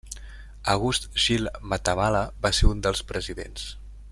[0.75, 3.69] August Gil Matamala va ser un dels presidents.